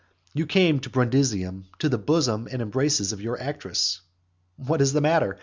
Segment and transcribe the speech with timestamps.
[0.01, 0.31] XXV.
[0.33, 4.01] You came to Brundusium, to the bosom and embraces of your actress.
[4.57, 5.37] What is the matter?